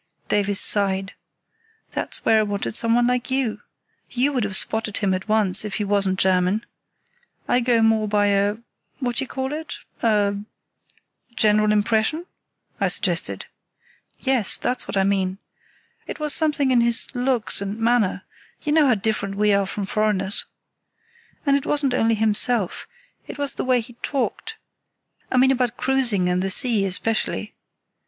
[0.29, 1.13] Davies sighed.
[1.91, 3.61] "That's where I wanted someone like you.
[4.09, 6.65] You would have spotted him at once, if he wasn't German.
[7.47, 10.37] I go more by a—what do you call it?—a——"
[11.35, 12.25] "General impression,"
[12.79, 13.45] I suggested.
[14.17, 15.37] "Yes, that's what I mean.
[16.07, 18.23] It was something in his looks and manner;
[18.63, 20.45] you know how different we are from foreigners.
[21.45, 22.87] And it wasn't only himself,
[23.27, 27.53] it was the way he talked—I mean about cruising and the sea, especially.